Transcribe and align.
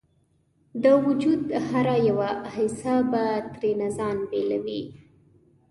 د 0.83 0.85
وجود 1.05 1.41
هره 1.67 1.95
یوه 2.09 2.29
حصه 2.53 2.95
به 3.11 3.25
ترېنه 3.53 3.89
ځان 3.97 4.17
بیلوي 4.29 4.83